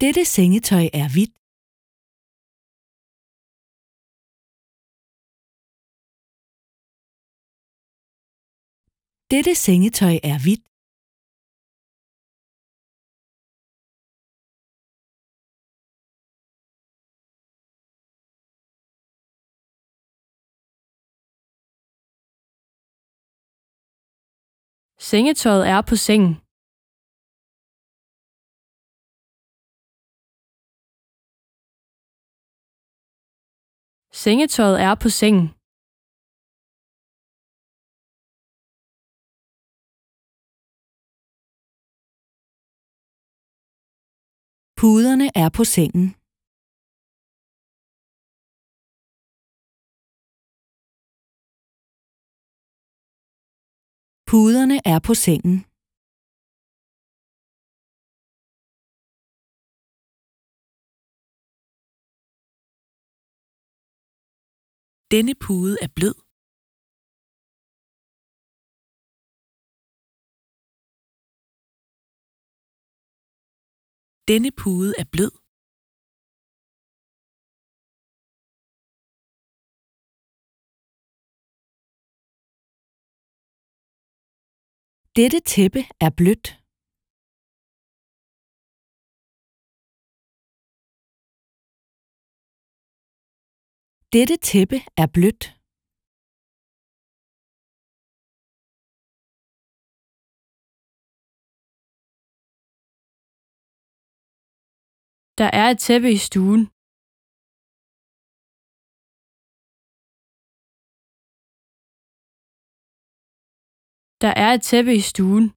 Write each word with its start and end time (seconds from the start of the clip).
Dette 0.00 0.24
sengetøj 0.24 0.86
er 1.00 1.08
hvidt. 1.14 1.34
Dette 9.30 9.54
sengetøj 9.54 10.14
er 10.30 10.38
hvidt. 10.44 10.64
Sengetøjet 24.98 25.68
er 25.68 25.82
på 25.88 25.96
sengen. 25.96 26.45
Sengetøjet 34.22 34.76
er 34.88 34.94
på 35.02 35.08
sengen. 35.20 35.46
Puderne 44.80 45.26
er 45.42 45.48
på 45.56 45.64
sengen. 45.74 46.06
Puderne 54.30 54.78
er 54.92 54.98
på 55.06 55.14
sengen. 55.24 55.75
Denne 65.10 65.34
pude 65.34 65.76
er 65.82 65.88
blød. 65.96 66.16
Denne 74.28 74.50
pude 74.60 74.92
er 74.98 75.04
blød. 75.12 75.32
Dette 85.16 85.40
tæppe 85.40 85.80
er 86.00 86.10
blødt. 86.16 86.55
Dette 94.14 94.36
tæppe 94.36 94.78
er 95.02 95.06
blødt. 95.14 95.42
Der 105.38 105.50
er 105.60 105.66
et 105.72 105.78
tæppe 105.86 106.08
i 106.16 106.18
stuen. 106.28 106.62
Der 114.22 114.32
er 114.44 114.50
et 114.56 114.62
tæppe 114.70 114.92
i 115.00 115.02
stuen. 115.10 115.55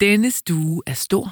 Denne 0.00 0.30
stue 0.30 0.82
er 0.86 0.94
stor. 0.94 1.26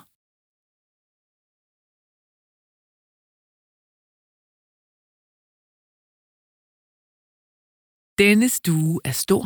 Denne 8.19 8.49
stue 8.49 9.01
er 9.05 9.17
stor. 9.25 9.45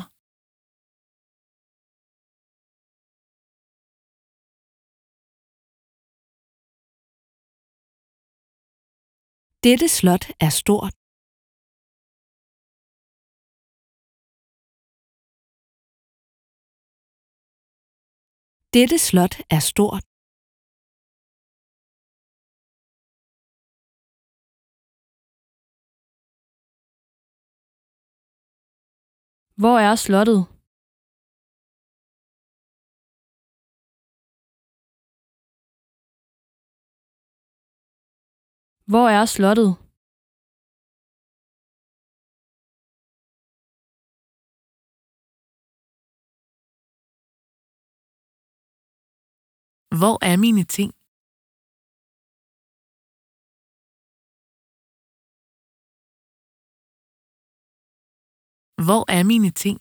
Dette 9.65 9.89
slot 9.89 10.25
er 10.41 10.51
stort. 10.51 11.02
Dette 18.75 18.99
slot 18.99 19.35
er 19.51 19.61
stort. 19.61 20.05
Hvor 29.61 29.79
er 29.79 29.95
slottet? 30.05 30.41
Hvor 38.93 39.09
er 39.09 39.27
slottet? 39.27 39.92
Hvor 50.01 50.17
er 50.31 50.37
mine 50.37 50.65
ting? 50.65 50.91
Hvor 58.87 59.03
er 59.17 59.23
mine 59.25 59.51
ting? 59.51 59.79